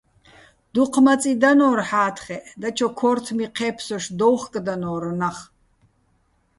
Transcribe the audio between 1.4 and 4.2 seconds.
დანო́რ ჰ̦ა́თხეჸ, დაჩო ქო́რთმი ჴე́ფსოშ